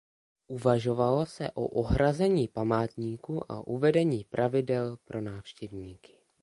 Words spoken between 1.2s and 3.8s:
se o ohrazení památníku a